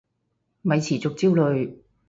[0.63, 1.75] 咪持續焦慮